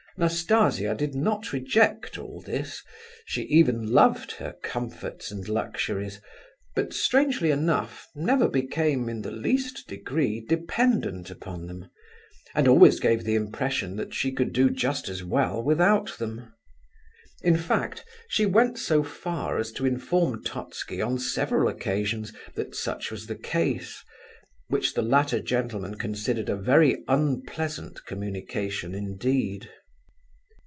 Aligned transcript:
Nastasia 0.17 0.93
did 0.93 1.15
not 1.15 1.51
reject 1.53 2.17
all 2.19 2.41
this, 2.41 2.83
she 3.25 3.43
even 3.43 3.91
loved 3.93 4.33
her 4.33 4.53
comforts 4.61 5.31
and 5.31 5.47
luxuries, 5.47 6.19
but, 6.75 6.93
strangely 6.93 7.49
enough, 7.49 8.07
never 8.13 8.49
became, 8.49 9.07
in 9.09 9.21
the 9.21 9.31
least 9.31 9.87
degree, 9.87 10.39
dependent 10.41 11.31
upon 11.31 11.65
them, 11.65 11.89
and 12.53 12.67
always 12.67 12.99
gave 12.99 13.23
the 13.23 13.35
impression 13.35 13.95
that 13.95 14.13
she 14.13 14.33
could 14.33 14.51
do 14.51 14.69
just 14.69 15.07
as 15.07 15.23
well 15.23 15.63
without 15.63 16.09
them. 16.19 16.53
In 17.41 17.55
fact, 17.57 18.03
she 18.27 18.45
went 18.45 18.77
so 18.77 19.03
far 19.03 19.57
as 19.57 19.71
to 19.71 19.85
inform 19.87 20.43
Totski 20.43 21.01
on 21.01 21.19
several 21.19 21.69
occasions 21.69 22.33
that 22.55 22.75
such 22.75 23.11
was 23.11 23.25
the 23.27 23.37
case, 23.37 24.03
which 24.67 24.93
the 24.93 25.01
latter 25.03 25.39
gentleman 25.39 25.95
considered 25.95 26.49
a 26.49 26.57
very 26.57 27.01
unpleasant 27.07 28.05
communication 28.05 28.93
indeed. 28.93 29.69